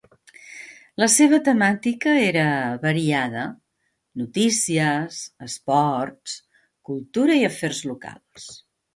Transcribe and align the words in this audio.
La 1.01 1.07
seva 1.15 1.37
temàtica 1.47 2.13
era 2.21 2.45
variada: 2.85 3.43
notícies, 4.21 5.19
esports, 5.49 6.39
cultura 6.91 7.37
i 7.43 7.45
afers 7.51 7.83
locals. 7.91 8.49